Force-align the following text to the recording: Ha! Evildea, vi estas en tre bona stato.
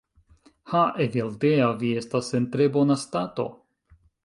Ha! 0.71 0.79
Evildea, 1.05 1.67
vi 1.85 1.93
estas 2.03 2.31
en 2.41 2.49
tre 2.57 2.69
bona 2.79 3.01
stato. 3.05 3.49